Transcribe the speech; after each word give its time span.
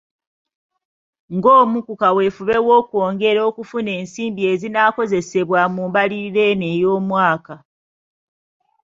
Ng’omu 1.35 1.79
ku 1.87 1.93
kaweefube 2.01 2.55
w’okwongera 2.67 3.41
okufuna 3.49 3.89
ensimbi 3.99 4.41
ezinaakozesebwa 4.51 5.59
mu 5.75 5.81
mbalirira 5.89 6.41
eno 6.51 6.65
ey’omwaka 6.75 7.55